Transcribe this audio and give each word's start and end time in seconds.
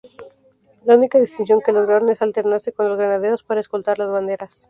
La 0.83 0.95
única 0.95 1.19
distinción 1.19 1.61
que 1.61 1.71
lograron 1.71 2.09
es 2.09 2.19
alternarse 2.23 2.73
con 2.73 2.87
los 2.89 2.97
granaderos 2.97 3.43
para 3.43 3.59
escoltar 3.61 3.99
las 3.99 4.09
banderas. 4.09 4.59